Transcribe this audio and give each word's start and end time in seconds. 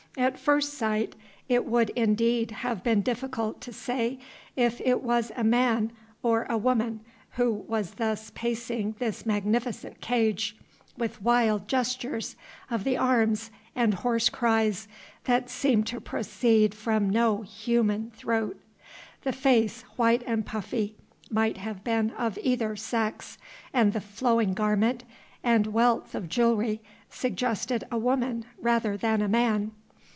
At 0.17 0.37
first 0.37 0.73
sight 0.73 1.15
it 1.47 1.63
would 1.65 1.89
indeed 1.91 2.51
have 2.51 2.83
been 2.83 2.99
difficult 2.99 3.61
to 3.61 3.71
say 3.71 4.19
if 4.57 4.81
it 4.81 5.01
was 5.01 5.31
a 5.37 5.43
man 5.45 5.93
or 6.21 6.45
a 6.49 6.57
woman 6.57 6.99
who 7.37 7.53
was 7.53 7.91
thus 7.91 8.29
pacing 8.35 8.95
this 8.99 9.25
magnificent 9.25 10.01
cage, 10.01 10.57
with 10.97 11.21
wild 11.21 11.65
gestures 11.69 12.35
of 12.69 12.83
the 12.83 12.97
arms 12.97 13.51
and 13.73 13.93
hoarse 13.93 14.27
cries 14.27 14.89
that 15.23 15.49
seemed 15.49 15.87
to 15.87 16.01
proceed 16.01 16.75
from 16.75 17.09
no 17.09 17.43
human 17.43 18.11
throat. 18.13 18.59
The 19.21 19.31
face, 19.31 19.83
white 19.95 20.23
and 20.27 20.45
puffy, 20.45 20.93
might 21.29 21.55
have 21.55 21.85
been 21.85 22.11
of 22.17 22.37
either 22.43 22.75
sex, 22.75 23.37
and 23.73 23.93
the 23.93 24.01
flowing 24.01 24.53
garment 24.55 25.05
and 25.41 25.67
wealth 25.67 26.13
of 26.13 26.27
jewellery 26.27 26.81
suggested 27.09 27.85
a 27.89 27.97
woman 27.97 28.43
rather 28.59 28.97
than 28.97 29.21
a 29.21 29.29
man. 29.29 29.71